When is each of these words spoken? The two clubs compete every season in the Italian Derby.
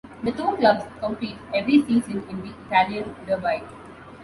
The 0.23 0.31
two 0.31 0.55
clubs 0.57 0.83
compete 0.99 1.37
every 1.53 1.83
season 1.83 2.25
in 2.27 2.41
the 2.41 2.51
Italian 2.65 3.15
Derby. 3.27 3.61